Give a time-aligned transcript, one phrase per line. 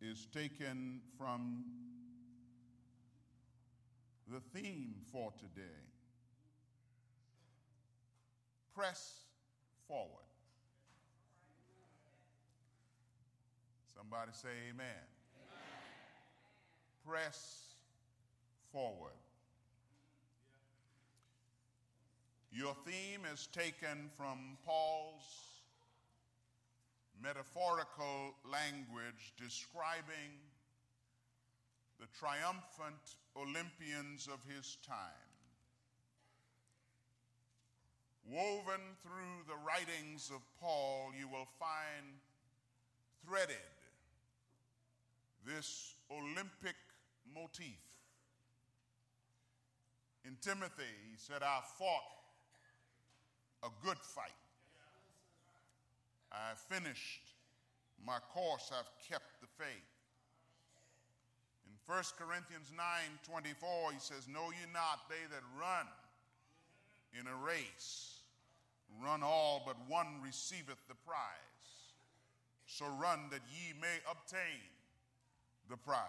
[0.00, 1.64] is taken from
[4.28, 5.90] the theme for today
[8.80, 9.12] press
[9.86, 10.24] forward.
[13.94, 14.86] Somebody say amen.
[14.86, 14.96] amen.
[17.06, 17.74] Press
[18.72, 19.12] forward.
[22.50, 25.49] Your theme is taken from Paul's
[27.22, 30.40] metaphorical language describing
[31.98, 34.96] the triumphant Olympians of his time.
[38.30, 42.06] Woven through the writings of Paul, you will find
[43.26, 43.56] threaded
[45.44, 46.76] this Olympic
[47.34, 47.76] motif.
[50.24, 52.02] In Timothy, he said, I fought
[53.62, 54.30] a good fight.
[56.32, 57.30] I finished
[58.06, 59.92] my course, I've kept the faith.
[61.66, 62.84] In 1 Corinthians 9
[63.26, 65.86] 24, he says, Know ye not they that run
[67.18, 68.20] in a race,
[69.02, 71.60] run all, but one receiveth the prize.
[72.66, 74.62] So run that ye may obtain
[75.68, 76.06] the prize.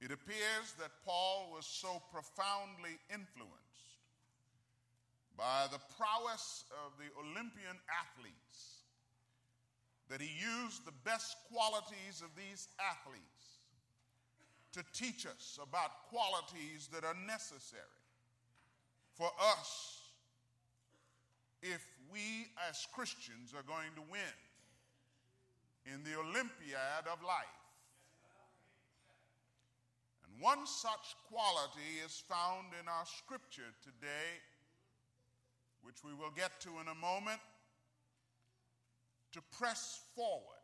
[0.00, 3.89] It appears that Paul was so profoundly influenced
[5.36, 8.84] by the prowess of the Olympian athletes
[10.08, 13.60] that he used the best qualities of these athletes
[14.72, 17.82] to teach us about qualities that are necessary
[19.14, 20.00] for us
[21.62, 24.36] if we as Christians are going to win
[25.86, 27.60] in the Olympiad of life.
[30.24, 34.40] And one such quality is found in our scripture today,
[35.82, 37.40] which we will get to in a moment,
[39.32, 40.60] to press forward.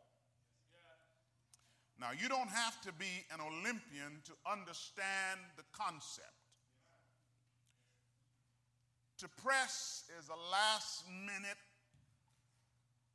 [1.99, 6.27] Now, you don't have to be an Olympian to understand the concept.
[9.19, 11.57] To press is a last minute,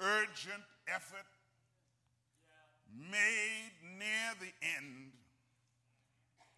[0.00, 1.26] urgent effort
[2.92, 5.12] made near the end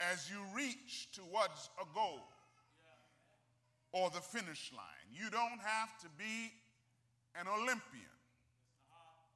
[0.00, 2.20] as you reach towards a goal
[3.92, 4.93] or the finish line.
[5.12, 6.52] You don't have to be
[7.38, 8.14] an Olympian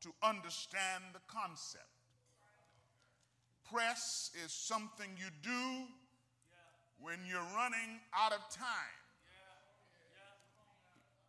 [0.01, 1.85] to understand the concept.
[3.73, 5.85] Press is something you do
[7.01, 8.99] when you're running out of time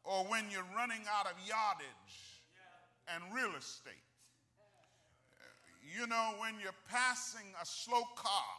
[0.03, 2.41] or when you're running out of yardage
[3.13, 4.09] and real estate
[5.97, 8.55] you know, when you're passing a slow car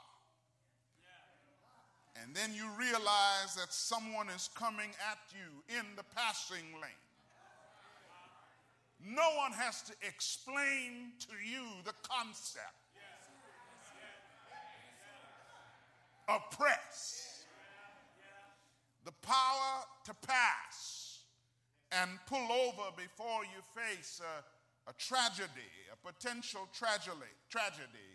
[2.17, 7.05] and then you realize that someone is coming at you in the passing lane.
[9.03, 12.75] No one has to explain to you the concept
[16.29, 17.45] of press,
[19.05, 21.21] the power to pass
[21.93, 24.45] and pull over before you face a
[24.91, 28.11] a tragedy, a potential tragedy, tragedy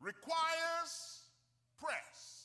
[0.00, 1.22] requires
[1.78, 2.39] press.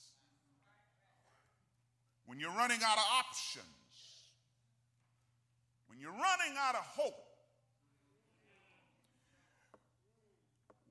[2.25, 3.65] When you're running out of options,
[5.87, 7.21] when you're running out of hope.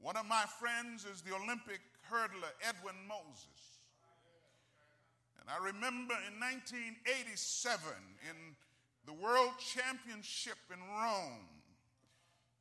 [0.01, 1.81] One of my friends is the Olympic
[2.11, 3.81] hurdler Edwin Moses.
[5.41, 7.85] And I remember in 1987
[8.31, 8.57] in
[9.05, 11.49] the World Championship in Rome,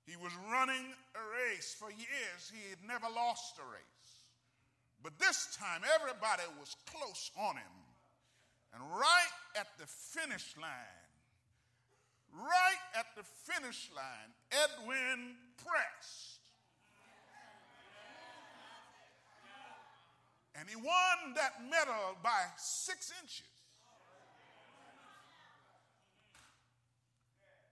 [0.06, 2.52] he was running a race for years.
[2.52, 4.10] He had never lost a race.
[5.02, 7.76] But this time, everybody was close on him.
[8.74, 10.72] And right at the finish line,
[12.34, 16.40] right at the finish line, Edwin pressed.
[20.56, 23.46] And he won that medal by six inches.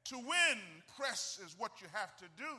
[0.05, 0.59] To win,
[0.97, 2.53] press is what you have to do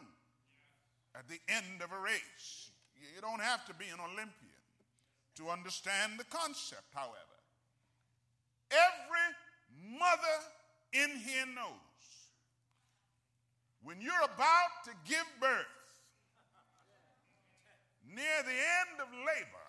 [1.14, 2.70] at the end of a race.
[2.96, 4.62] You don't have to be an Olympian
[5.36, 7.31] to understand the concept, however.
[8.72, 10.36] Every mother
[10.92, 11.92] in here knows.
[13.82, 15.66] When you're about to give birth,
[18.08, 19.68] near the end of labor,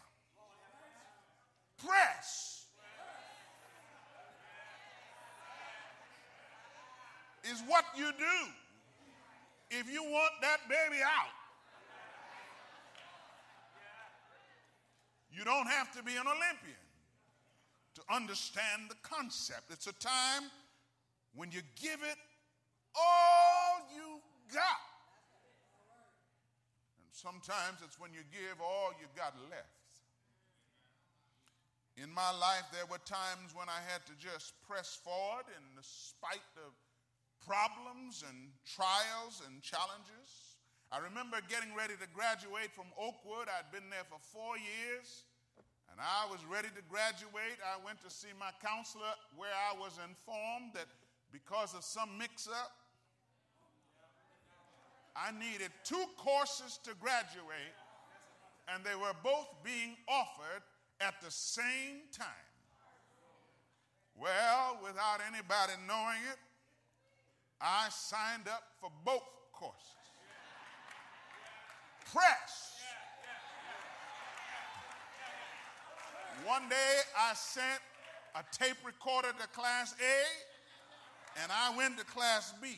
[1.86, 2.66] press.
[7.44, 8.38] Is what you do
[9.72, 11.34] if you want that baby out.
[15.30, 16.83] You don't have to be an Olympian
[17.96, 19.72] to understand the concept.
[19.72, 20.50] It's a time
[21.36, 22.18] when you give it
[22.96, 24.22] all you
[24.54, 24.82] got.
[26.98, 29.84] And sometimes it's when you give all you got left.
[31.98, 36.42] In my life, there were times when I had to just press forward in spite
[36.66, 36.74] of
[37.46, 40.58] problems and trials and challenges.
[40.90, 43.46] I remember getting ready to graduate from Oakwood.
[43.46, 45.26] I'd been there for four years,
[45.94, 47.62] and I was ready to graduate.
[47.62, 50.90] I went to see my counselor, where I was informed that
[51.32, 52.74] because of some mix up,
[55.16, 57.78] I needed two courses to graduate,
[58.74, 60.66] and they were both being offered
[61.00, 62.50] at the same time.
[64.18, 66.40] Well, without anybody knowing it,
[67.62, 69.22] I signed up for both
[69.54, 69.78] courses.
[72.12, 72.73] Press.
[76.46, 77.82] One day I sent
[78.36, 82.78] a tape recorder to Class A, and I went to Class B.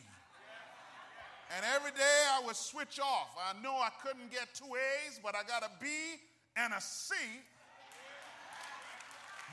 [1.56, 3.36] And every day I would switch off.
[3.38, 5.88] I know I couldn't get two A's, but I got a B
[6.58, 7.16] and a C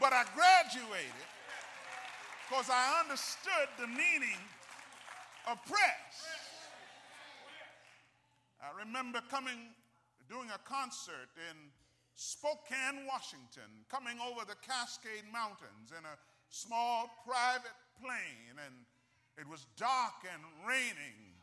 [0.03, 1.31] but I graduated
[2.49, 4.43] because I understood the meaning
[5.47, 6.26] of press.
[8.59, 9.70] I remember coming,
[10.29, 11.56] doing a concert in
[12.23, 16.17] Spokane, Washington, coming over the Cascade Mountains in a
[16.51, 18.75] small private plane, and
[19.37, 21.35] it was dark and raining,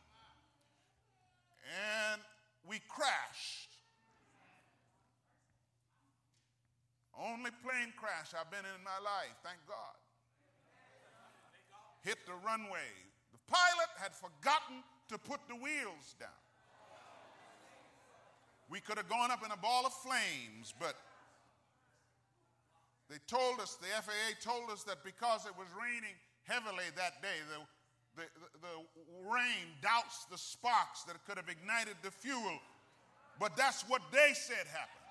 [1.68, 2.20] and
[2.64, 3.70] we crashed
[7.20, 9.98] Only plane crash I've been in my life, thank God.
[12.00, 12.88] Hit the runway.
[13.36, 14.80] The pilot had forgotten
[15.12, 16.39] to put the wheels down.
[18.70, 20.94] We could have gone up in a ball of flames, but
[23.10, 26.14] they told us, the FAA told us that because it was raining
[26.46, 28.26] heavily that day, the, the,
[28.62, 28.74] the,
[29.26, 32.58] rain doused the sparks that could have ignited the fuel.
[33.40, 35.06] But that's what they said happened.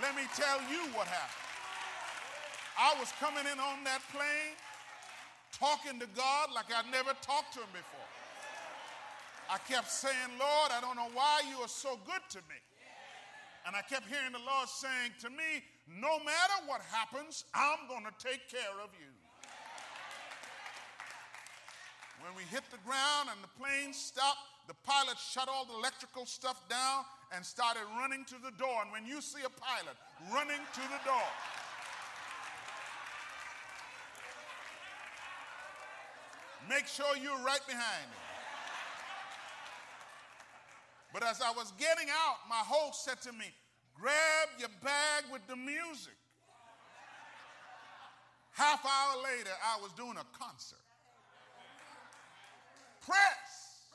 [0.00, 1.46] Let me tell you what happened.
[2.80, 4.56] I was coming in on that plane
[5.52, 8.09] talking to God like I'd never talked to him before.
[9.50, 12.54] I kept saying, Lord, I don't know why you are so good to me.
[13.66, 18.06] And I kept hearing the Lord saying to me, no matter what happens, I'm going
[18.06, 19.10] to take care of you.
[22.22, 24.38] When we hit the ground and the plane stopped,
[24.68, 27.02] the pilot shut all the electrical stuff down
[27.34, 28.82] and started running to the door.
[28.82, 29.98] And when you see a pilot
[30.32, 31.30] running to the door,
[36.68, 38.29] make sure you're right behind him.
[41.20, 43.44] But as I was getting out, my host said to me,
[43.94, 46.16] Grab your bag with the music.
[48.52, 50.78] Half hour later, I was doing a concert.
[53.04, 53.90] Press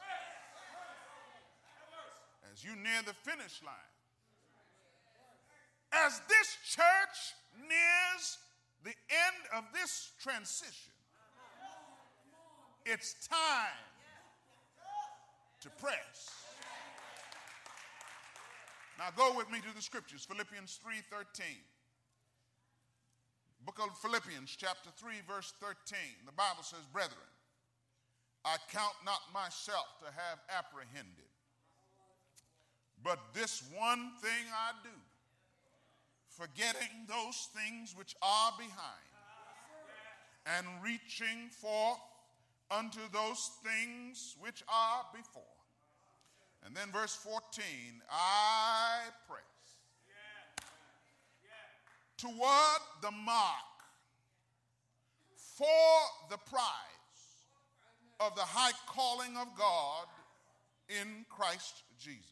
[2.53, 3.73] as you near the finish line.
[5.91, 8.37] As this church nears
[8.83, 10.93] the end of this transition,
[12.85, 13.81] it's time
[15.61, 16.44] to press.
[18.97, 21.63] Now go with me to the scriptures, Philippians 3:13.
[23.65, 26.25] Book of Philippians chapter 3 verse 13.
[26.25, 27.27] The Bible says, "Brethren,
[28.45, 31.29] I count not myself to have apprehended,
[33.01, 35.01] but this one thing I do,
[36.29, 39.09] forgetting those things which are behind
[40.45, 41.99] and reaching forth
[42.69, 45.54] unto those things which are before.
[46.65, 47.63] And then verse 14,
[48.11, 49.45] I press
[52.17, 53.75] toward the mark
[55.57, 55.67] for
[56.29, 56.71] the prize
[58.19, 60.07] of the high calling of God
[60.89, 62.31] in Christ Jesus.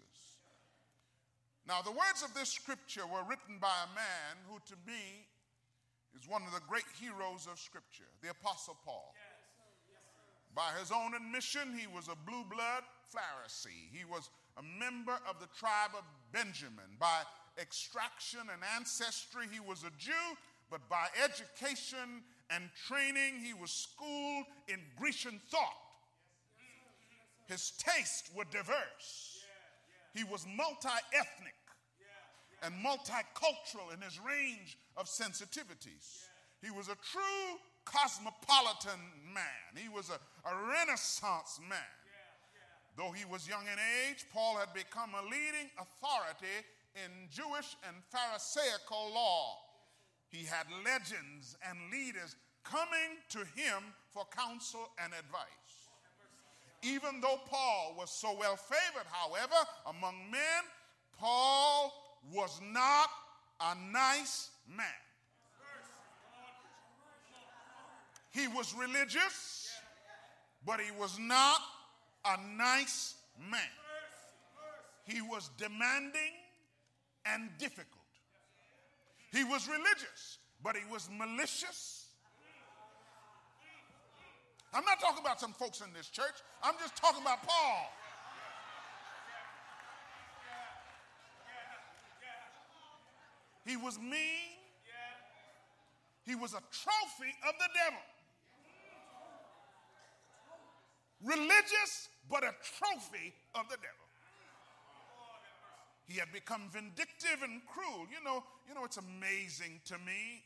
[1.67, 5.27] Now, the words of this scripture were written by a man who, to me,
[6.17, 9.13] is one of the great heroes of scripture, the Apostle Paul.
[10.55, 13.89] By his own admission, he was a blue blood Pharisee.
[13.91, 16.97] He was a member of the tribe of Benjamin.
[16.99, 17.21] By
[17.59, 20.37] extraction and ancestry, he was a Jew,
[20.69, 25.77] but by education and training, he was schooled in Grecian thought.
[27.47, 29.43] His tastes were diverse.
[30.13, 31.53] He was multi ethnic
[32.61, 36.27] and multicultural in his range of sensitivities.
[36.61, 38.99] He was a true cosmopolitan
[39.33, 40.19] man, he was a,
[40.49, 41.79] a renaissance man.
[42.95, 46.61] Though he was young in age, Paul had become a leading authority
[46.95, 49.57] in Jewish and Pharisaical law.
[50.29, 55.47] He had legends and leaders coming to him for counsel and advice.
[56.83, 59.55] even though Paul was so well favored, however,
[59.87, 60.63] among men,
[61.17, 61.93] Paul
[62.33, 63.07] was not
[63.61, 64.85] a nice man.
[68.31, 69.71] He was religious,
[70.65, 71.61] but he was not
[72.25, 73.15] a nice
[73.49, 73.59] man.
[75.05, 76.33] He was demanding
[77.25, 77.87] and difficult.
[79.31, 82.07] He was religious, but he was malicious.
[84.73, 87.89] I'm not talking about some folks in this church, I'm just talking about Paul.
[93.65, 94.53] He was mean.
[96.25, 97.99] He was a trophy of the devil.
[101.23, 104.07] Religious, but a trophy of the devil.
[106.05, 108.07] He had become vindictive and cruel.
[108.11, 110.43] You know, you know, it's amazing to me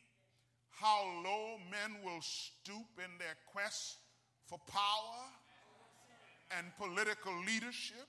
[0.69, 3.97] how low men will stoop in their quest
[4.45, 5.25] for power
[6.57, 8.05] and political leadership.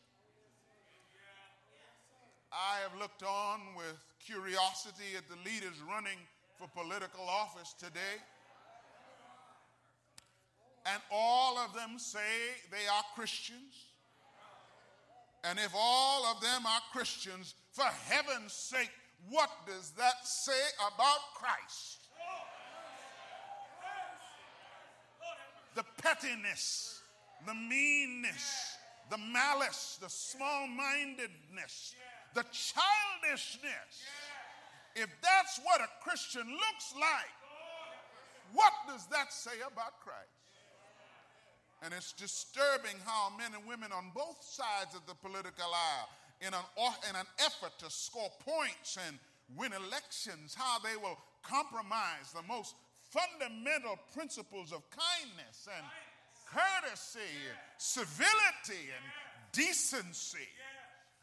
[2.52, 6.18] I have looked on with curiosity at the leaders running
[6.58, 8.20] for political office today.
[10.92, 12.18] And all of them say
[12.70, 13.86] they are Christians.
[15.44, 18.90] And if all of them are Christians, for heaven's sake,
[19.28, 21.98] what does that say about Christ?
[25.74, 27.02] The pettiness,
[27.46, 28.76] the meanness,
[29.10, 31.94] the malice, the small mindedness,
[32.34, 34.02] the childishness.
[34.96, 37.32] If that's what a Christian looks like,
[38.52, 40.37] what does that say about Christ?
[41.82, 46.08] And it's disturbing how men and women on both sides of the political aisle,
[46.40, 46.64] in an,
[47.08, 49.18] in an effort to score points and
[49.56, 52.74] win elections, how they will compromise the most
[53.10, 55.86] fundamental principles of kindness and
[56.46, 59.04] courtesy, and civility, and
[59.52, 60.48] decency.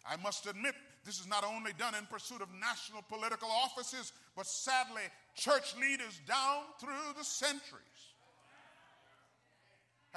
[0.08, 4.46] I must admit, this is not only done in pursuit of national political offices, but
[4.46, 5.02] sadly,
[5.36, 8.15] church leaders down through the centuries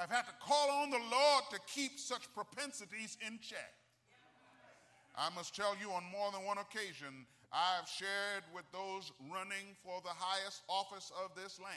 [0.01, 3.73] have had to call on the Lord to keep such propensities in check.
[5.15, 9.75] I must tell you on more than one occasion, I have shared with those running
[9.83, 11.75] for the highest office of this land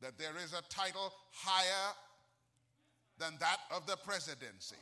[0.00, 1.94] that there is a title higher
[3.18, 4.76] than that of the presidency,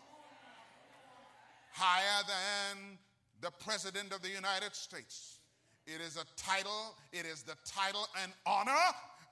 [1.73, 2.99] higher than
[3.41, 5.39] the President of the United States.
[5.87, 8.73] It is a title, it is the title and honor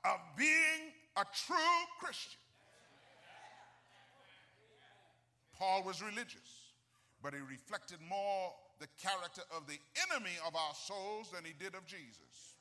[0.05, 0.90] of being
[1.21, 2.41] a true Christian.
[5.59, 6.73] Paul was religious,
[7.23, 9.77] but he reflected more the character of the
[10.09, 12.57] enemy of our souls than he did of Jesus.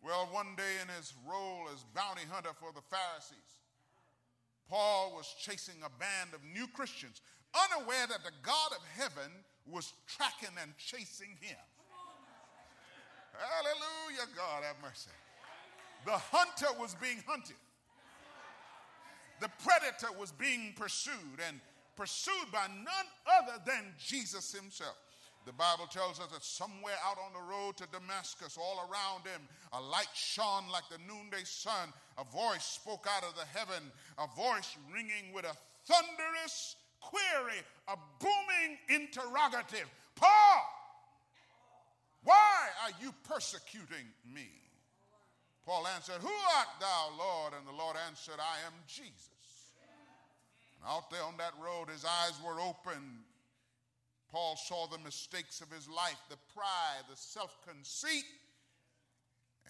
[0.00, 3.60] Well, one day in his role as bounty hunter for the Pharisees,
[4.68, 7.20] Paul was chasing a band of new Christians,
[7.52, 9.28] unaware that the God of heaven
[9.68, 11.60] was tracking and chasing him.
[13.36, 15.12] Hallelujah, God have mercy.
[16.06, 17.56] The hunter was being hunted
[19.40, 21.60] the predator was being pursued and
[21.96, 23.08] pursued by none
[23.40, 24.96] other than Jesus himself.
[25.46, 29.42] The Bible tells us that somewhere out on the road to Damascus, all around him,
[29.74, 31.92] a light shone like the noonday sun.
[32.16, 37.96] A voice spoke out of the heaven, a voice ringing with a thunderous query, a
[38.18, 40.62] booming interrogative Paul,
[42.22, 44.48] why are you persecuting me?
[45.64, 47.54] Paul answered, Who art thou, Lord?
[47.56, 49.72] And the Lord answered, I am Jesus
[50.76, 53.24] And out there on that road, his eyes were open.
[54.30, 58.26] Paul saw the mistakes of his life, the pride, the self conceit,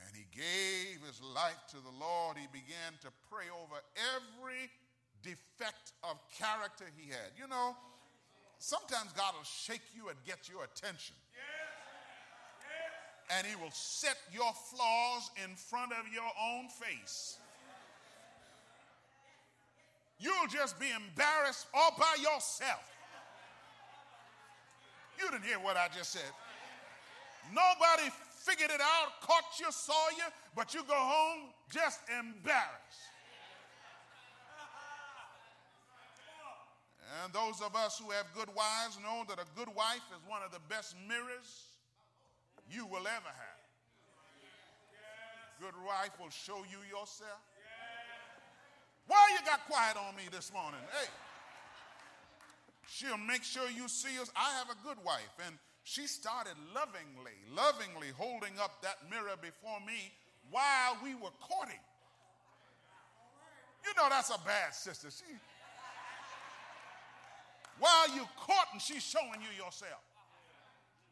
[0.03, 2.37] and he gave his life to the Lord.
[2.39, 3.79] He began to pray over
[4.17, 4.71] every
[5.23, 7.31] defect of character he had.
[7.39, 7.77] You know,
[8.59, 11.15] sometimes God will shake you and get your attention.
[13.31, 17.39] And he will set your flaws in front of your own face.
[20.21, 22.91] You'll just be embarrassed all by yourself.
[25.19, 26.33] You didn't hear what I just said.
[27.53, 28.11] Nobody
[28.45, 30.25] figured it out, caught you, saw you,
[30.57, 33.13] but you go home just embarrassed.
[37.23, 40.43] And those of us who have good wives know that a good wife is one
[40.43, 41.74] of the best mirrors
[42.75, 43.63] you will ever have.
[45.61, 47.41] Good wife will show you yourself.
[49.07, 50.81] Why you got quiet on me this morning?
[50.91, 51.09] Hey.
[52.89, 54.31] She'll make sure you see us.
[54.37, 59.81] I have a good wife, and she started lovingly, lovingly holding up that mirror before
[59.87, 60.13] me
[60.51, 61.81] while we were courting.
[63.85, 65.09] You know that's a bad sister.
[65.11, 65.33] She,
[67.79, 70.01] While you're courting, she's showing you yourself.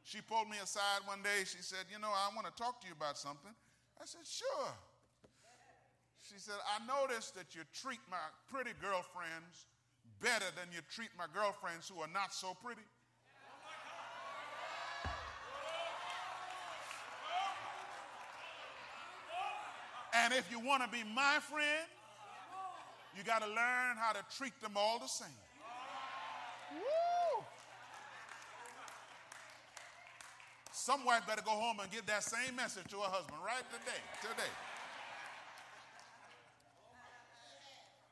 [0.05, 1.45] She pulled me aside one day.
[1.45, 3.53] She said, You know, I want to talk to you about something.
[4.01, 4.75] I said, Sure.
[6.23, 9.67] She said, I noticed that you treat my pretty girlfriends
[10.21, 12.87] better than you treat my girlfriends who are not so pretty.
[20.15, 21.89] And if you want to be my friend,
[23.17, 25.29] you got to learn how to treat them all the same.
[26.73, 27.45] Woo!
[30.83, 34.03] Some wife better go home and give that same message to her husband right today.
[34.19, 34.51] Today.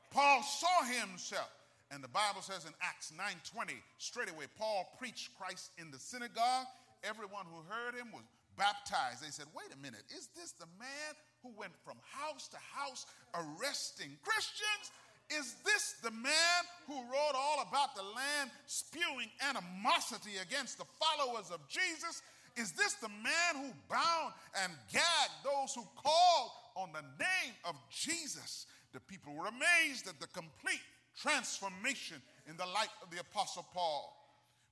[0.09, 1.51] Paul saw himself.
[1.91, 6.65] And the Bible says in Acts 9:20, straight away, Paul preached Christ in the synagogue.
[7.03, 8.23] Everyone who heard him was
[8.55, 9.19] baptized.
[9.19, 11.11] They said, wait a minute, is this the man
[11.43, 14.95] who went from house to house arresting Christians?
[15.27, 21.51] Is this the man who wrote all about the land spewing animosity against the followers
[21.51, 22.21] of Jesus?
[22.55, 27.75] Is this the man who bound and gagged those who called on the name of
[27.89, 28.65] Jesus?
[28.93, 30.81] The people were amazed at the complete
[31.19, 34.17] transformation in the life of the Apostle Paul.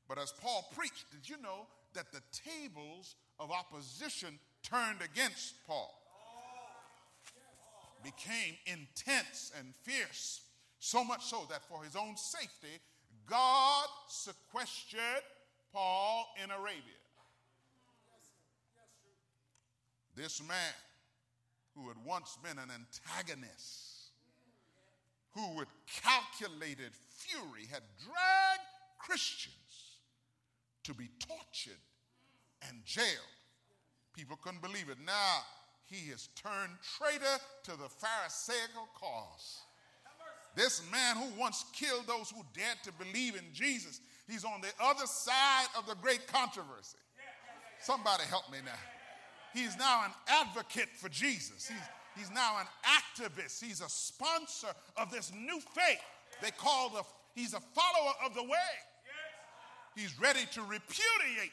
[0.08, 5.96] But as Paul preached, did you know that the tables of opposition turned against Paul?
[8.04, 10.42] Became intense and fierce,
[10.80, 12.80] so much so that for his own safety,
[13.26, 15.24] God sequestered
[15.74, 17.00] Paul in Arabia.
[20.20, 20.74] This man,
[21.76, 24.12] who had once been an antagonist,
[25.32, 25.70] who with
[26.04, 29.56] calculated fury had dragged Christians
[30.84, 31.80] to be tortured
[32.68, 33.08] and jailed.
[34.14, 34.98] People couldn't believe it.
[35.06, 35.38] Now
[35.86, 39.62] he has turned traitor to the Pharisaical cause.
[40.54, 44.74] This man who once killed those who dared to believe in Jesus, he's on the
[44.84, 46.98] other side of the great controversy.
[47.80, 48.99] Somebody help me now.
[49.54, 51.68] He's now an advocate for Jesus.
[51.68, 51.78] He's,
[52.18, 53.64] he's now an activist.
[53.64, 56.02] He's a sponsor of this new faith.
[56.42, 57.04] They call the,
[57.36, 58.50] he's a follower of the way.
[59.96, 61.52] He's ready to repudiate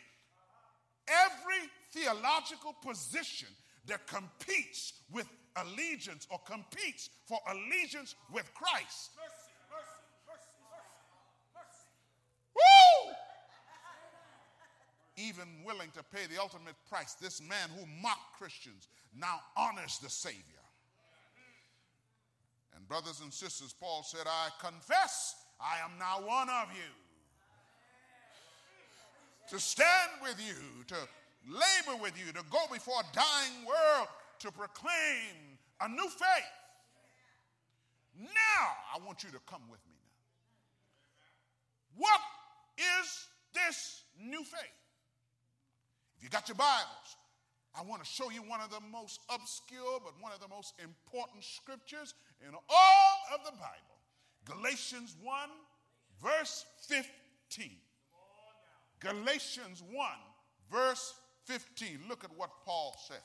[1.09, 3.49] every theological position
[3.87, 9.11] that competes with allegiance or competes for allegiance with Christ.
[12.55, 13.13] Woo!
[15.17, 20.11] Even willing to pay the ultimate price, this man who mocked Christians now honors the
[20.11, 20.43] Savior.
[22.77, 26.93] And, brothers and sisters, Paul said, I confess I am now one of you.
[29.49, 30.97] To stand with you, to
[31.49, 34.09] labor with you, to go before a dying world
[34.41, 36.57] to proclaim a new faith.
[38.19, 39.97] Now, I want you to come with me
[41.97, 42.07] now.
[42.09, 42.21] What
[42.77, 44.86] is this new faith?
[46.19, 47.17] If you got your Bibles,
[47.79, 50.75] I want to show you one of the most obscure but one of the most
[50.83, 53.97] important scriptures in all of the Bible.
[54.45, 55.49] Galatians 1,
[56.23, 57.71] verse 15.
[59.01, 60.09] Galatians 1,
[60.71, 62.01] verse 15.
[62.09, 63.19] Look at what Paul said.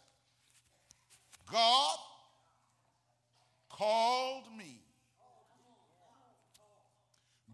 [1.50, 1.98] God
[3.70, 4.82] called me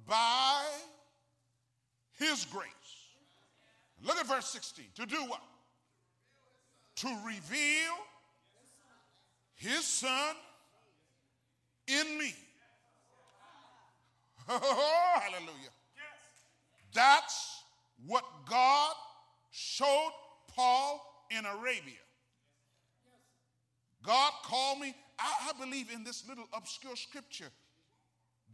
[0.08, 0.64] by
[2.18, 2.72] his grace
[4.04, 4.86] Look at verse 16.
[4.96, 5.42] To do what?
[6.98, 7.94] To reveal
[9.56, 10.36] his son
[11.88, 12.34] in me.
[14.50, 15.74] Oh, hallelujah.
[16.94, 17.64] That's
[18.06, 18.94] what God
[19.52, 20.12] showed
[20.56, 22.00] Paul in Arabia.
[24.04, 24.96] God called me.
[25.20, 27.50] I, I, believe in this little obscure scripture.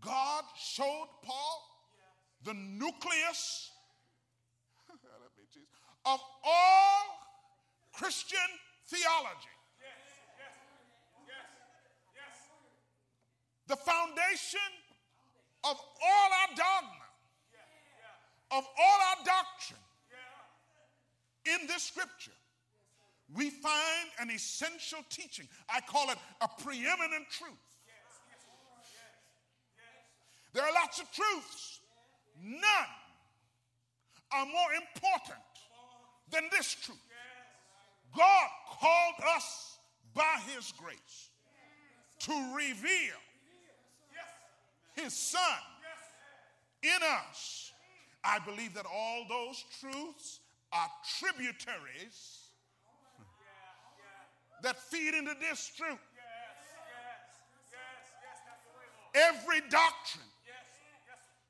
[0.02, 1.64] God showed Paul
[2.44, 3.70] the nucleus
[6.06, 7.04] of all
[7.94, 8.38] Christian
[8.88, 9.50] theology.
[13.68, 14.60] The foundation
[15.64, 17.08] of all our dogma,
[18.52, 19.80] of all our doctrine
[21.46, 22.32] in this scripture,
[23.34, 25.48] we find an essential teaching.
[25.70, 27.54] I call it a preeminent truth.
[30.54, 31.80] There are lots of truths,
[32.44, 32.62] none
[34.32, 35.40] are more important
[36.34, 36.98] than this truth.
[38.16, 39.78] God called us
[40.14, 41.30] by his grace
[42.20, 43.20] to reveal
[44.96, 45.60] his son
[46.82, 47.72] in us.
[48.24, 50.40] I believe that all those truths
[50.72, 50.88] are
[51.20, 52.40] tributaries
[54.62, 56.00] that feed into this truth.
[59.16, 60.26] Every doctrine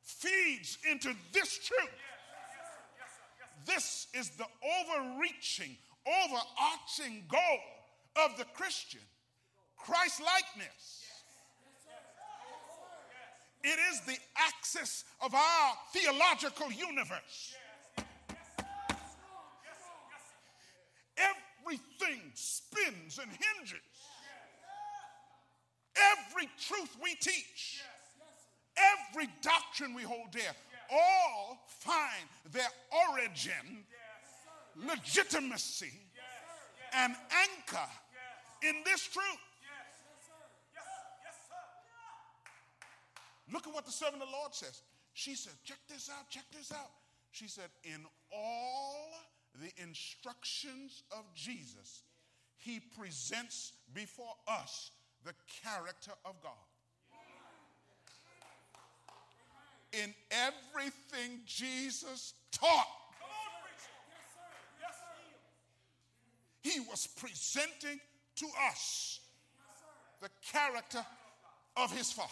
[0.02, 1.90] feeds into this truth.
[3.66, 9.02] This is the overreaching, overarching goal of the Christian
[9.78, 11.04] Christ likeness.
[13.64, 17.56] It is the axis of our theological universe.
[21.18, 23.80] Everything spins and hinges.
[25.96, 27.82] Every truth we teach,
[28.76, 30.52] every doctrine we hold dear,
[30.94, 32.70] all find their
[33.10, 33.86] origin,
[34.76, 35.92] legitimacy,
[36.94, 37.90] and anchor
[38.62, 39.26] in this truth.
[43.52, 44.82] Look at what the servant of the Lord says.
[45.14, 46.92] She said, Check this out, check this out.
[47.32, 49.10] She said, In all
[49.62, 52.04] the instructions of Jesus,
[52.58, 54.92] he presents before us
[55.26, 56.52] the character of God.
[59.94, 62.88] In everything Jesus taught,
[66.62, 68.00] he was presenting
[68.38, 69.20] to us
[70.22, 71.06] the character
[71.78, 72.30] of his Father.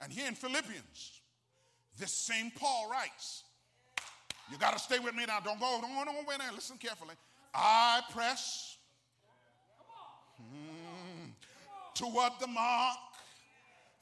[0.00, 1.20] And here in Philippians,
[1.98, 3.44] this same Paul writes,
[4.50, 5.40] you got to stay with me now.
[5.40, 6.52] Don't go, don't go, don't there.
[6.52, 7.14] Listen carefully.
[7.54, 8.76] I press
[10.40, 11.30] mm,
[11.94, 12.96] toward the mark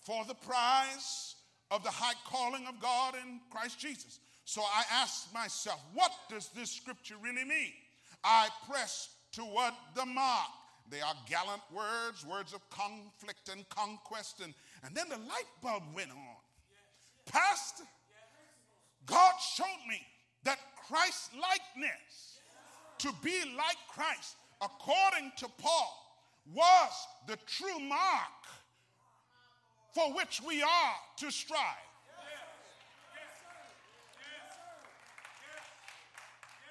[0.06, 1.34] for the prize
[1.72, 4.20] of the high calling of God in Christ Jesus.
[4.44, 7.72] So I ask myself, what does this scripture really mean?
[8.22, 10.50] I press toward the mark.
[10.88, 14.40] They are gallant words, words of conflict and conquest.
[14.44, 16.36] And, and then the light bulb went on.
[17.26, 17.82] Pastor,
[19.06, 20.00] God showed me
[20.44, 22.38] that Christ likeness,
[22.98, 26.22] to be like Christ, according to Paul,
[26.54, 26.92] was
[27.26, 28.46] the true mark
[29.96, 31.58] for which we are to strive.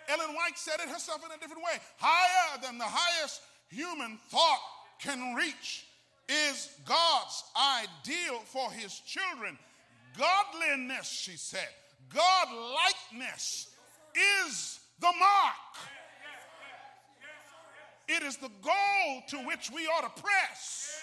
[0.08, 1.80] Ellen White said it herself in a different way.
[1.98, 4.62] Higher than the highest human thought
[5.00, 5.88] can reach
[6.30, 9.58] is God's ideal for his children.
[10.16, 11.68] Godliness, she said,
[12.14, 13.70] God likeness
[14.48, 15.90] is the mark.
[18.08, 21.02] It is the goal to which we ought to press.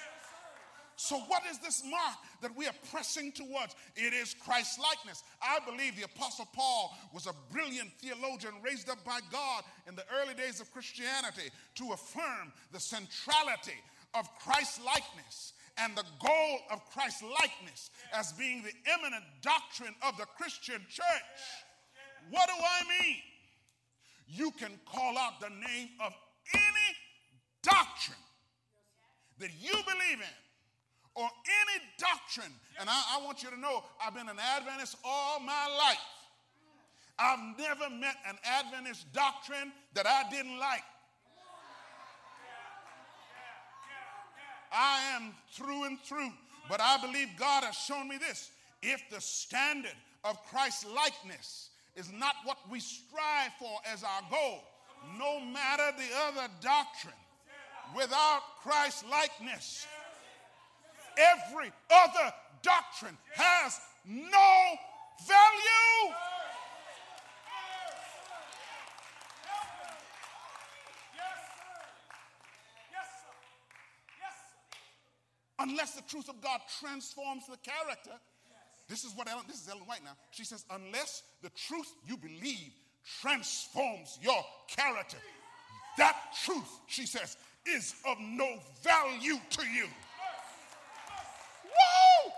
[1.03, 3.75] So, what is this mark that we are pressing towards?
[3.97, 5.25] It is Christ likeness.
[5.43, 10.05] I believe the Apostle Paul was a brilliant theologian raised up by God in the
[10.15, 13.83] early days of Christianity to affirm the centrality
[14.15, 20.17] of Christ likeness and the goal of Christ likeness as being the eminent doctrine of
[20.19, 21.43] the Christian church.
[22.31, 23.17] What do I mean?
[24.29, 26.15] You can call out the name of
[26.55, 26.97] any
[27.61, 28.23] doctrine
[29.41, 30.42] that you believe in
[31.15, 32.53] or any doctrine.
[32.81, 35.99] And I, I, want you to know I've been an Adventist all my life.
[37.19, 40.83] I've never met an Adventist doctrine that I didn't like.
[44.73, 46.33] I am through and through.
[46.69, 48.51] But I believe God has shown me this.
[48.83, 54.65] If the standard of Christ likeness is not what we strive for as our goal,
[55.19, 57.15] no matter the other doctrine,
[57.95, 59.87] without Christ likeness,
[61.17, 64.77] every other doctrine has no
[65.27, 66.15] value.
[75.63, 78.19] unless the truth of God transforms the character.
[78.89, 80.17] This is what Ellen, this is Ellen White now.
[80.31, 82.73] She says, unless the truth you believe
[83.21, 85.19] transforms your character,
[85.99, 89.87] that truth, she says, is of no value to you.
[91.65, 92.33] Woo!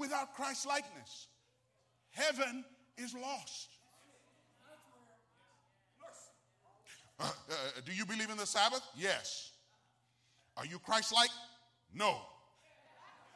[0.00, 1.28] Without Christ likeness,
[2.08, 2.64] heaven
[2.96, 3.68] is lost.
[7.20, 8.80] Uh, uh, do you believe in the Sabbath?
[8.96, 9.52] Yes.
[10.56, 11.28] Are you Christ like?
[11.94, 12.16] No.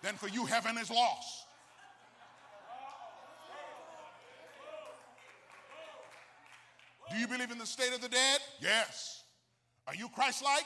[0.02, 1.44] Then for you, heaven is lost.
[7.10, 8.40] Do you believe in the state of the dead?
[8.62, 9.22] Yes.
[9.86, 10.64] Are you Christ like?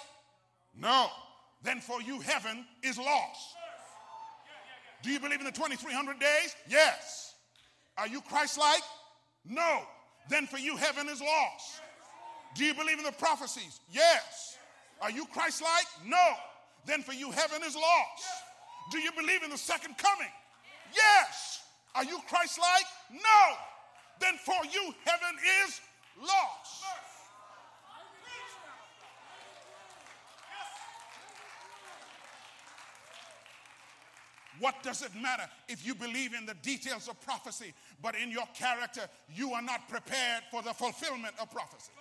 [0.77, 1.09] No.
[1.65, 3.57] Then for you, heaven is lost.
[5.03, 6.57] Do you believe in the 2300 days?
[6.69, 7.35] Yes.
[7.97, 8.83] Are you Christ like?
[9.45, 9.83] No.
[10.29, 11.81] Then for you, heaven is lost.
[12.55, 13.81] Do you believe in the prophecies?
[13.91, 14.57] Yes.
[15.01, 15.87] Are you Christ like?
[16.07, 16.35] No.
[16.87, 18.25] Then for you, heaven is lost.
[18.91, 20.33] Do you believe in the second coming?
[20.95, 21.63] Yes.
[21.95, 22.87] Are you Christ like?
[23.13, 23.57] No.
[24.21, 25.81] Then for you, heaven is
[26.21, 26.85] lost.
[34.61, 38.47] What does it matter if you believe in the details of prophecy, but in your
[38.55, 39.03] character,
[39.35, 41.93] you are not prepared for the fulfillment of prophecy?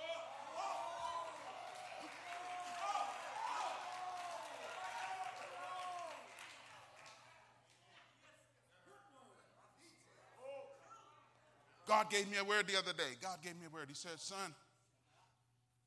[11.88, 13.16] God gave me a word the other day.
[13.22, 13.86] God gave me a word.
[13.88, 14.54] He said, Son,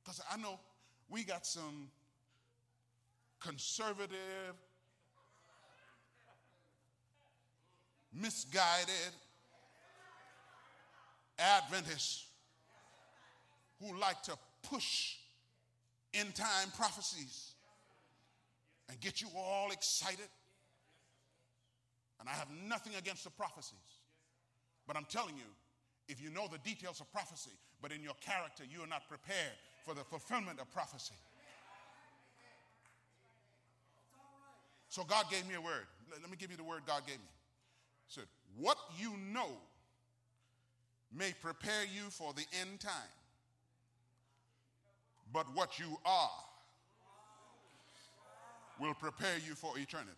[0.02, 0.59] because I know
[1.11, 1.88] we got some
[3.38, 4.54] conservative,
[8.12, 9.14] misguided
[11.38, 12.27] Adventists
[13.81, 15.16] who like to push
[16.12, 17.53] end time prophecies
[18.88, 20.29] and get you all excited.
[22.18, 23.79] And I have nothing against the prophecies.
[24.87, 25.49] But I'm telling you,
[26.09, 29.57] if you know the details of prophecy, but in your character you are not prepared
[29.85, 31.14] for the fulfillment of prophecy.
[34.88, 35.87] So God gave me a word.
[36.11, 37.31] Let me give you the word God gave me.
[38.11, 38.25] Said,
[38.59, 39.51] What you know
[41.16, 42.92] may prepare you for the end time,
[45.33, 46.31] but what you are
[48.81, 50.11] will prepare you for eternity.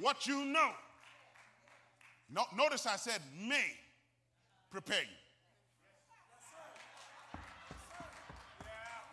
[0.00, 0.70] What you know.
[2.34, 3.66] No, notice I said may
[4.72, 5.06] prepare you.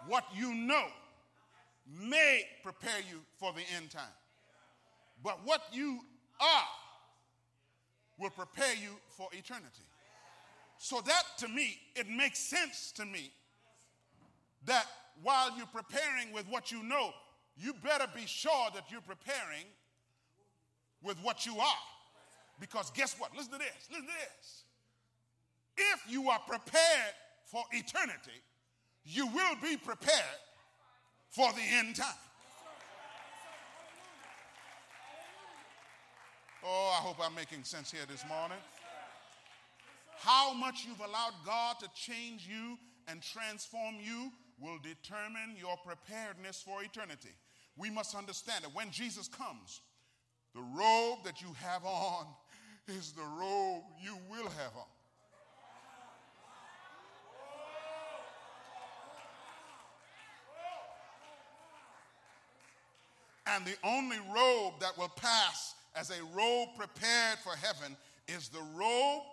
[0.07, 0.85] What you know
[2.39, 4.03] may prepare you for the end time.
[5.23, 5.99] But what you
[6.39, 6.67] are
[8.19, 9.83] will prepare you for eternity.
[10.77, 13.31] So that to me, it makes sense to me
[14.65, 14.85] that
[15.23, 17.11] while you're preparing with what you know,
[17.57, 19.65] you better be sure that you're preparing
[21.03, 21.83] with what you are.
[22.59, 23.35] Because guess what?
[23.35, 23.89] Listen to this.
[23.89, 24.63] Listen to this.
[25.77, 27.13] If you are prepared
[27.45, 28.41] for eternity,
[29.05, 30.39] you will be prepared
[31.29, 32.07] for the end time.
[36.63, 38.57] Oh, I hope I'm making sense here this morning.
[40.17, 46.61] How much you've allowed God to change you and transform you will determine your preparedness
[46.61, 47.29] for eternity.
[47.77, 49.79] We must understand that when Jesus comes,
[50.53, 52.25] the robe that you have on
[52.89, 54.89] is the robe you will have on.
[63.47, 67.95] And the only robe that will pass as a robe prepared for heaven
[68.27, 69.23] is the robe,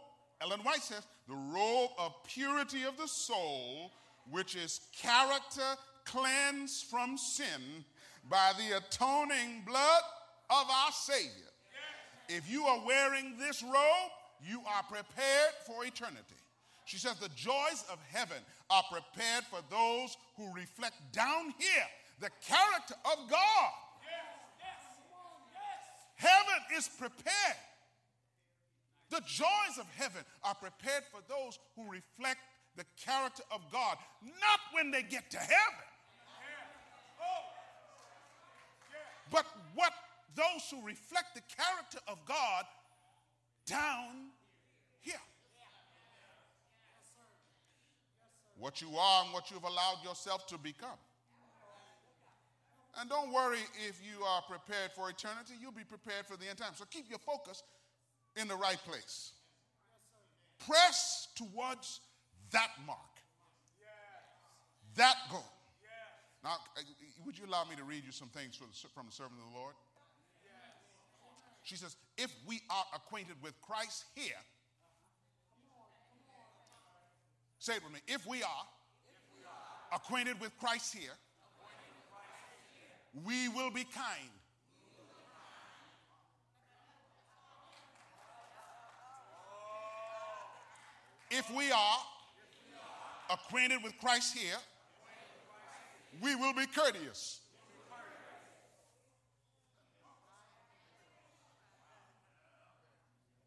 [0.41, 3.93] Ellen White says, the robe of purity of the soul,
[4.31, 7.85] which is character cleansed from sin
[8.29, 10.03] by the atoning blood
[10.51, 11.31] of our Savior.
[12.29, 14.11] If you are wearing this robe,
[14.45, 16.35] you are prepared for eternity.
[16.85, 18.39] She says the joys of heaven
[18.71, 21.87] are prepared for those who reflect down here
[22.21, 23.73] the character of God.
[26.17, 27.61] Heaven is prepared.
[29.11, 32.41] The joys of heaven are prepared for those who reflect
[32.77, 35.87] the character of God, not when they get to heaven.
[39.31, 39.93] But what
[40.35, 42.65] those who reflect the character of God
[43.67, 44.31] down
[45.03, 45.15] here.
[48.59, 50.99] What you are and what you've allowed yourself to become.
[52.99, 56.59] And don't worry if you are prepared for eternity, you'll be prepared for the end
[56.59, 56.73] time.
[56.75, 57.63] So keep your focus
[58.41, 59.33] in the right place.
[60.67, 62.01] Press towards
[62.53, 62.99] that mark,
[64.97, 65.45] that goal.
[66.43, 66.57] Now,
[67.25, 69.75] would you allow me to read you some things from the servant of the Lord?
[71.65, 74.41] She says, if we are acquainted with Christ here,
[77.59, 77.99] say it with me.
[78.07, 78.67] If we are,
[79.93, 81.11] acquainted with Christ here,
[83.25, 84.31] we will be kind.
[91.31, 91.99] If we are
[93.31, 94.57] acquainted with Christ here,
[96.23, 97.41] we will be courteous.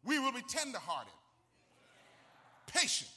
[0.04, 1.12] We will be tenderhearted,
[2.66, 3.10] patient.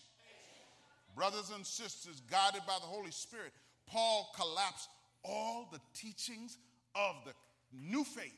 [1.15, 3.51] Brothers and sisters, guided by the Holy Spirit,
[3.87, 4.89] Paul collapsed
[5.23, 6.57] all the teachings
[6.95, 7.33] of the
[7.71, 8.31] new faith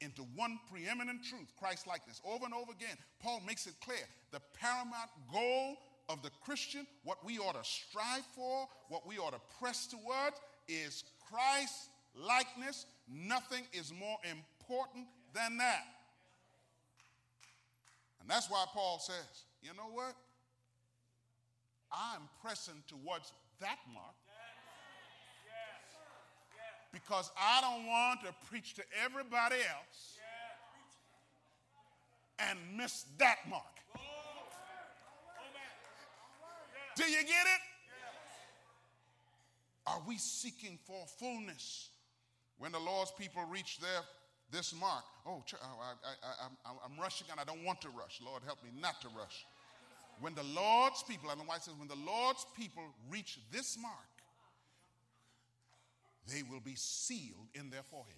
[0.00, 2.20] into one preeminent truth, Christ likeness.
[2.24, 3.98] Over and over again, Paul makes it clear
[4.30, 5.76] the paramount goal
[6.08, 10.40] of the Christian, what we ought to strive for, what we ought to press towards,
[10.68, 12.86] is Christ likeness.
[13.08, 15.84] Nothing is more important than that.
[18.20, 20.14] And that's why Paul says, you know what?
[21.92, 24.14] I'm pressing towards that mark
[27.04, 30.16] because I don't want to preach to everybody else
[32.38, 33.62] and miss that mark.
[36.96, 37.62] Do you get it?
[39.86, 41.90] Are we seeking for fullness
[42.58, 44.00] when the Lord's people reach their
[44.50, 45.04] this mark?
[45.26, 48.20] Oh, oh I, am rushing and I don't want to rush.
[48.24, 49.44] Lord, help me not to rush.
[50.20, 54.15] When the Lord's people, and the White says, when the Lord's people reach this mark,
[56.32, 58.16] they will be sealed in their foreheads.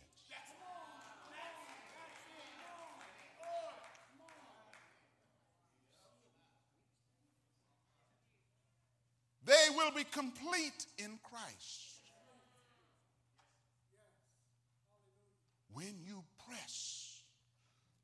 [9.48, 11.88] They will be complete in Christ.
[15.72, 17.22] When you press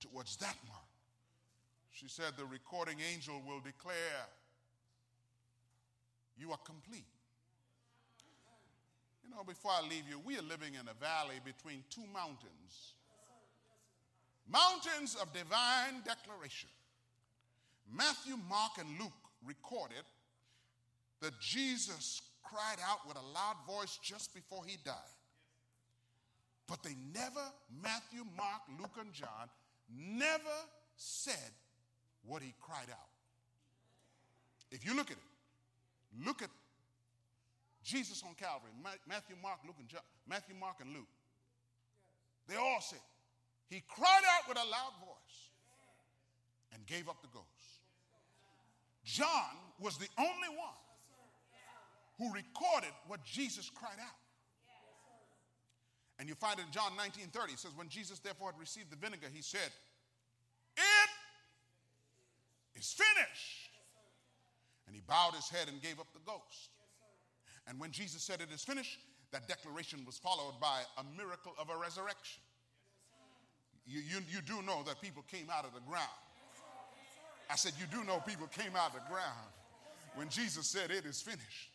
[0.01, 0.81] towards that mark,
[1.91, 4.27] she said the recording angel will declare,
[6.39, 7.14] You are complete.
[9.25, 12.95] You know, before I leave you, we are living in a valley between two mountains
[14.47, 16.69] mountains of divine declaration.
[17.91, 19.13] Matthew, Mark, and Luke
[19.47, 20.05] recorded
[21.21, 24.95] that Jesus cried out with a loud voice just before he died.
[26.67, 27.41] But they never,
[27.83, 29.49] Matthew, Mark, Luke, and John,
[29.95, 30.35] never
[30.97, 31.53] said
[32.27, 33.09] what he cried out.
[34.71, 36.49] If you look at it, look at
[37.85, 38.73] Jesus on Calvary,
[39.07, 41.13] Matthew, Mark, Luke, and John, Matthew, Mark, and Luke.
[42.49, 43.05] They all said,
[43.69, 45.39] He cried out with a loud voice
[46.73, 47.47] and gave up the ghost.
[49.05, 50.81] John was the only one
[52.19, 54.19] who recorded what Jesus cried out.
[56.19, 57.53] And you find it in John 19 30.
[57.53, 59.71] It says, When Jesus therefore had received the vinegar, he said,
[60.77, 61.11] It
[62.77, 63.71] is finished.
[64.87, 66.71] And he bowed his head and gave up the ghost.
[67.67, 68.99] And when Jesus said it is finished,
[69.33, 72.43] that declaration was followed by a miracle of a resurrection.
[73.87, 76.09] You, you, you do know that people came out of the ground.
[77.51, 79.53] I said, You do know people came out of the ground
[80.15, 81.71] when Jesus said, It is finished.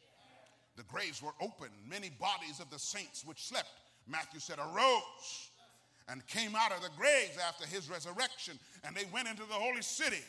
[0.77, 1.73] The graves were opened.
[1.87, 3.69] Many bodies of the saints which slept,
[4.07, 5.51] Matthew said, arose
[6.07, 9.81] and came out of the graves after his resurrection, and they went into the holy
[9.81, 10.23] city.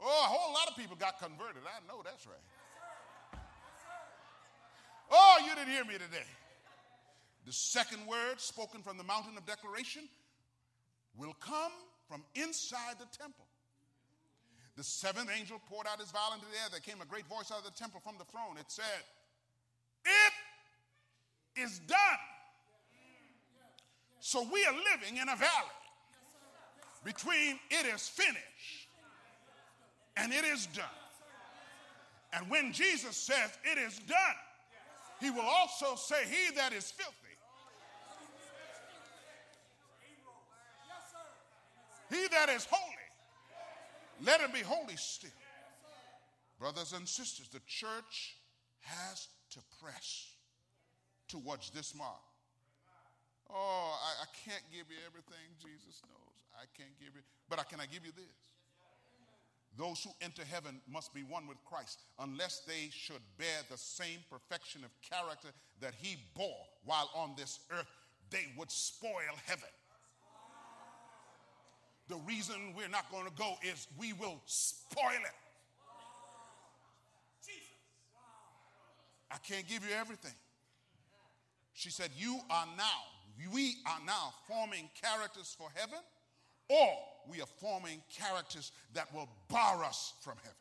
[0.00, 1.62] Oh, a whole lot of people got converted.
[1.66, 2.44] I know that's right.
[5.10, 6.26] Oh, you didn't hear me today.
[7.46, 10.02] The second word spoken from the mountain of declaration
[11.16, 11.72] will come
[12.08, 13.46] from inside the temple.
[14.76, 16.68] The seventh angel poured out his vial into the air.
[16.70, 18.56] There came a great voice out of the temple from the throne.
[18.58, 19.02] It said,
[20.04, 21.98] It is done.
[24.20, 25.78] So we are living in a valley
[27.04, 28.88] between it is finished
[30.16, 30.84] and it is done.
[32.32, 34.36] And when Jesus says it is done,
[35.20, 37.14] he will also say, He that is filthy.
[42.10, 43.08] He that is holy,
[44.24, 45.30] let him be holy still.
[46.58, 48.36] Brothers and sisters, the church
[48.80, 50.32] has to press
[51.28, 52.24] towards this mark.
[53.50, 56.36] Oh, I, I, can't give you everything Jesus knows.
[56.52, 58.36] I can't give you, but I, can I give you this?
[59.78, 64.18] Those who enter heaven must be one with Christ, unless they should bear the same
[64.28, 65.48] perfection of character
[65.80, 67.86] that he bore while on this earth.
[68.30, 69.12] They would spoil
[69.46, 69.68] heaven.
[72.08, 75.34] The reason we're not going to go is we will spoil it.
[79.30, 80.32] I can't give you everything.
[81.74, 83.04] She said, You are now,
[83.52, 85.98] we are now forming characters for heaven
[86.68, 86.88] or
[87.28, 90.56] we are forming characters that will bar us from heaven.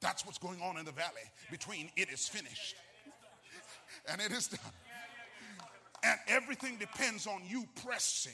[0.00, 2.76] That's what's going on in the valley between it is finished
[4.10, 4.60] and it is done.
[6.04, 8.32] And everything depends on you pressing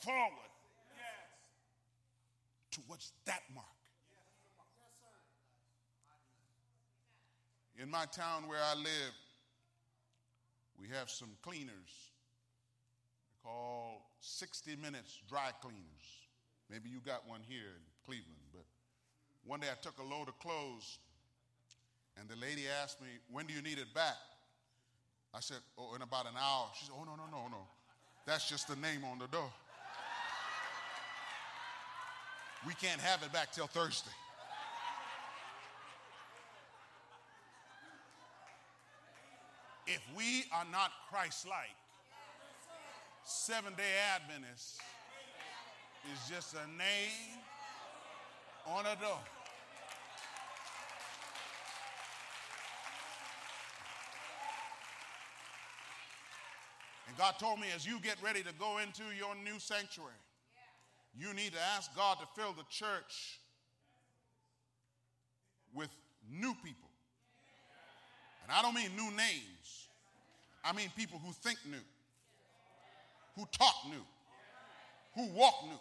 [0.00, 0.30] forward
[2.70, 3.66] towards that mark.
[7.78, 9.14] In my town where I live,
[10.78, 12.12] we have some cleaners
[13.44, 16.08] called 60 Minutes Dry Cleaners.
[16.70, 18.64] Maybe you got one here in Cleveland, but
[19.44, 20.98] one day I took a load of clothes
[22.18, 24.16] and the lady asked me, When do you need it back?
[25.34, 26.68] I said, Oh, in about an hour.
[26.78, 27.66] She said, Oh, no, no, no, no.
[28.26, 29.52] That's just the name on the door.
[32.66, 34.10] We can't have it back till Thursday.
[39.86, 41.76] If we are not Christ like,
[43.26, 43.82] Seventh day
[44.14, 44.80] Adventist
[46.12, 47.40] is just a name
[48.66, 49.18] on a door.
[57.08, 60.12] And God told me as you get ready to go into your new sanctuary,
[61.16, 63.40] you need to ask God to fill the church
[65.72, 65.88] with
[66.30, 66.90] new people.
[68.42, 69.88] And I don't mean new names,
[70.62, 71.78] I mean people who think new,
[73.36, 74.04] who talk new,
[75.14, 75.78] who walk new.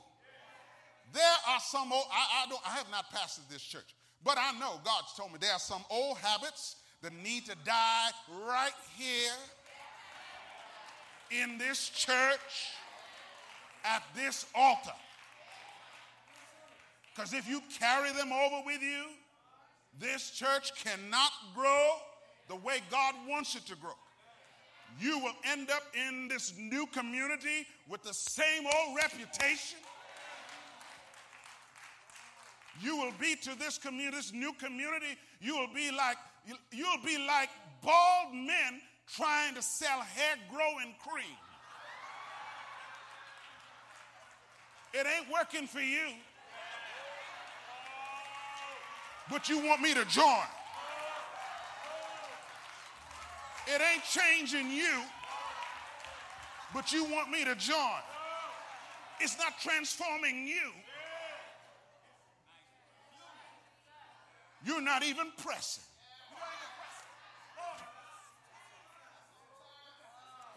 [1.13, 4.57] There are some old, I, I, don't, I have not pastored this church, but I
[4.59, 8.09] know God's told me there are some old habits that need to die
[8.47, 9.33] right here
[11.41, 12.71] in this church
[13.83, 14.93] at this altar.
[17.13, 19.05] Because if you carry them over with you,
[19.99, 21.89] this church cannot grow
[22.47, 23.91] the way God wants it to grow.
[24.99, 29.79] You will end up in this new community with the same old reputation.
[32.81, 36.17] You will be to this community, this new community, you will be like
[36.71, 37.49] you'll be like
[37.83, 41.37] bald men trying to sell hair growing cream.
[44.93, 46.13] It ain't working for you.
[49.29, 50.45] But you want me to join.
[53.67, 55.03] It ain't changing you,
[56.73, 58.01] but you want me to join.
[59.19, 60.71] It's not transforming you.
[64.65, 65.83] You're not even pressing.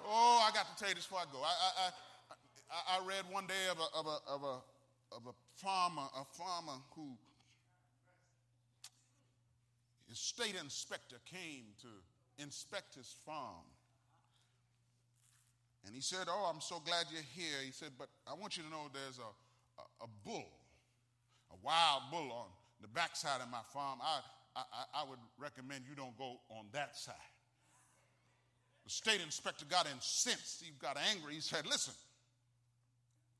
[0.08, 1.40] Oh, I got to tell you this before I go.
[1.42, 1.90] I, I,
[2.70, 6.24] I, I read one day of a, of, a, of, a, of a farmer, a
[6.24, 7.08] farmer who
[10.08, 11.88] his state inspector came to
[12.38, 13.64] inspect his farm.
[15.86, 17.62] And he said, Oh, I'm so glad you're here.
[17.64, 20.48] He said, But I want you to know there's a, a, a bull,
[21.50, 22.46] a wild bull on
[22.80, 24.00] the backside of my farm.
[24.02, 24.20] I,
[24.56, 24.62] I,
[25.02, 27.14] I would recommend you don't go on that side.
[28.84, 30.62] The state inspector got incensed.
[30.62, 31.34] He got angry.
[31.34, 31.94] He said, Listen,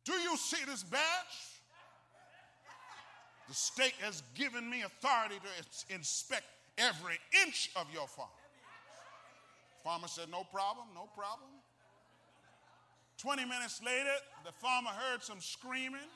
[0.05, 1.01] do you see this badge?
[3.49, 6.45] The state has given me authority to inspect
[6.79, 8.29] every inch of your farm.
[9.87, 11.49] Farmer said, No problem, no problem.
[13.19, 14.11] 20 minutes later,
[14.45, 16.11] the farmer heard some screaming.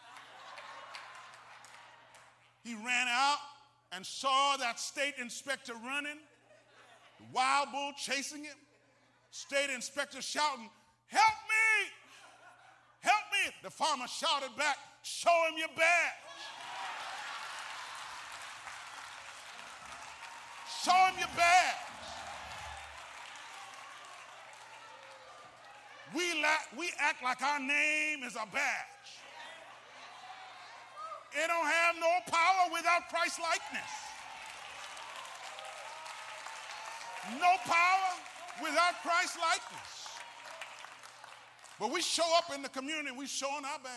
[2.64, 3.39] He ran out
[3.93, 6.18] and saw that state inspector running,
[7.21, 8.57] the wild bull chasing him
[9.31, 10.68] state inspector shouting,
[11.07, 11.91] Help me!
[13.09, 13.55] Help me!
[13.62, 15.87] The farmer shouted back, Show him your badge.
[20.83, 21.89] Show him your badge.
[26.14, 29.11] We, la- we act like our name is a badge.
[31.32, 33.90] It don't have no power without Christ likeness.
[37.38, 38.11] No power
[38.62, 40.08] without Christ likeness.
[41.78, 43.92] But we show up in the community, we showing our badge.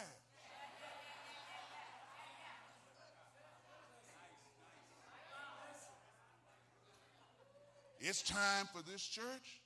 [8.00, 9.63] It's time for this church.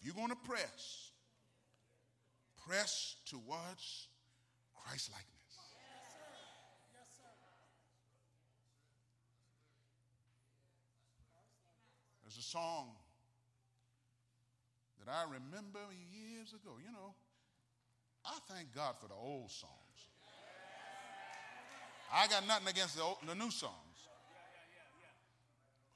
[0.00, 1.10] If you're going to press,
[2.66, 4.08] press towards
[4.74, 5.26] Christ likeness.
[12.22, 12.92] There's a song
[15.04, 15.80] that I remember
[16.12, 16.76] years ago.
[16.82, 17.14] You know,
[18.24, 19.74] I thank God for the old songs.
[22.12, 23.74] I got nothing against the, old, the new songs.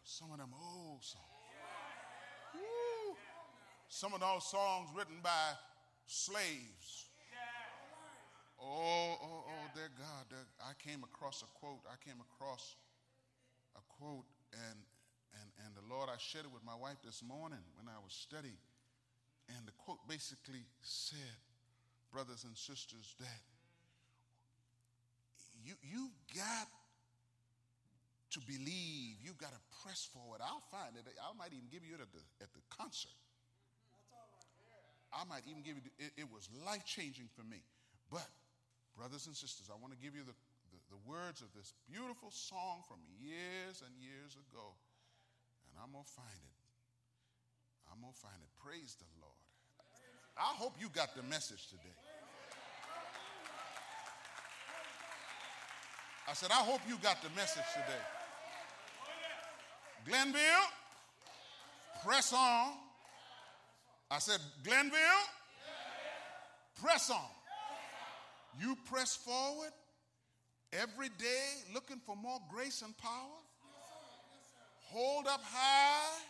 [0.03, 1.25] But some of them old songs.
[2.55, 2.94] Woo.
[3.95, 5.55] Some of those songs written by
[6.11, 7.07] slaves.
[8.59, 10.35] Oh, oh, oh, dear God.
[10.59, 11.87] I came across a quote.
[11.87, 12.75] I came across
[13.79, 14.83] a quote, and
[15.39, 18.11] and, and the Lord, I shared it with my wife this morning when I was
[18.11, 18.59] studying.
[19.55, 21.39] And the quote basically said,
[22.11, 23.43] brothers and sisters, that
[25.63, 26.67] you, you've got
[28.31, 30.43] to believe, you've got to press forward.
[30.43, 31.07] I'll find it.
[31.07, 33.15] I might even give you it at the, at the concert.
[35.15, 37.63] I might even give you, it, it was life changing for me.
[38.11, 38.27] But,
[38.99, 40.35] brothers and sisters, I want to give you the,
[40.75, 44.75] the, the words of this beautiful song from years and years ago
[45.75, 46.59] and I'm going to find it.
[47.91, 48.51] I'm going to find it.
[48.63, 49.35] Praise the Lord.
[50.39, 51.95] I hope you got the message today.
[56.29, 58.05] I said, I hope you got the message today.
[60.07, 60.69] Glenville,
[62.05, 62.84] press on.
[64.11, 64.99] I said, Glenville,
[66.83, 67.19] press on.
[68.61, 69.73] You press forward
[70.73, 73.11] every day looking for more grace and power.
[73.11, 74.21] Yes, sir.
[74.33, 74.97] Yes, sir.
[74.97, 76.21] Hold up high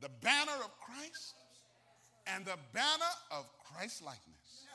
[0.00, 1.34] the banner of Christ
[2.26, 4.66] and the banner of Christ likeness.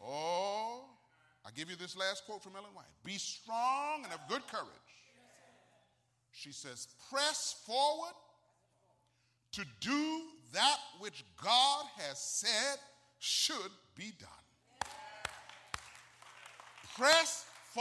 [0.00, 0.84] Oh,
[1.44, 4.66] I give you this last quote from Ellen White Be strong and of good courage.
[6.32, 8.14] She says, Press forward
[9.52, 10.22] to do
[10.52, 12.78] that which God has said
[13.18, 14.28] should be done.
[14.82, 14.88] Yeah.
[16.96, 17.44] Press